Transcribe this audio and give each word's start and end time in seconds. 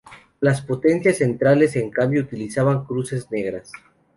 Las 0.39 0.61
potencias 0.63 1.17
centrales, 1.17 1.75
en 1.75 1.91
cambio, 1.91 2.21
utilizaban 2.23 2.85
cruces 2.85 3.29
negras. 3.29 3.71